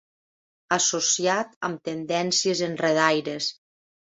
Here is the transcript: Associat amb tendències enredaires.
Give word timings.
Associat 0.77 1.53
amb 1.69 1.83
tendències 1.91 2.65
enredaires. 2.71 3.53